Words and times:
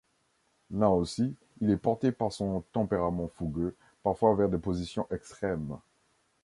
Là 0.71 0.89
aussi, 0.89 1.35
il 1.59 1.69
est 1.69 1.77
porté 1.77 2.11
par 2.11 2.33
son 2.33 2.61
tempérament 2.73 3.27
fougueux, 3.35 3.75
parfois 4.01 4.33
vers 4.33 4.49
des 4.49 4.57
positions 4.57 5.05
extrêmes. 5.11 5.77